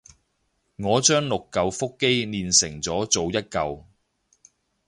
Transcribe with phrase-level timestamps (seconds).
[0.77, 3.83] 我將六舊腹肌鍊成咗做一舊